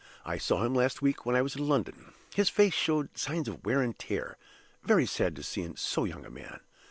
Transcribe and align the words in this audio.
I 0.25 0.39
saw 0.39 0.63
him 0.63 0.73
last 0.73 1.03
week 1.03 1.27
when 1.27 1.35
I 1.35 1.43
was 1.43 1.55
in 1.55 1.67
London. 1.67 2.13
His 2.33 2.49
face 2.49 2.73
showed 2.73 3.15
signs 3.15 3.47
of 3.47 3.63
wear 3.63 3.83
and 3.83 3.95
tear, 3.99 4.35
very 4.81 5.05
sad 5.05 5.35
to 5.35 5.43
see 5.43 5.61
in 5.61 5.75
so 5.77 6.05
young 6.05 6.25
a 6.25 6.31
man. 6.31 6.59